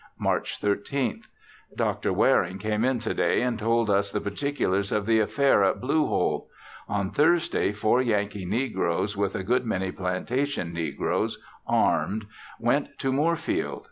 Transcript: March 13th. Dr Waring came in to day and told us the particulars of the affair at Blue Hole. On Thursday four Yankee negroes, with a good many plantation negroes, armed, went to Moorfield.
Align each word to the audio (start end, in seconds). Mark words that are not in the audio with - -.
March 0.17 0.59
13th. 0.59 1.25
Dr 1.75 2.11
Waring 2.11 2.57
came 2.57 2.83
in 2.83 2.97
to 2.97 3.13
day 3.13 3.43
and 3.43 3.59
told 3.59 3.87
us 3.87 4.11
the 4.11 4.19
particulars 4.19 4.91
of 4.91 5.05
the 5.05 5.19
affair 5.19 5.63
at 5.63 5.79
Blue 5.79 6.07
Hole. 6.07 6.49
On 6.89 7.11
Thursday 7.11 7.71
four 7.71 8.01
Yankee 8.01 8.45
negroes, 8.47 9.15
with 9.15 9.35
a 9.35 9.43
good 9.43 9.63
many 9.63 9.91
plantation 9.91 10.73
negroes, 10.73 11.37
armed, 11.67 12.25
went 12.59 12.97
to 12.97 13.11
Moorfield. 13.11 13.79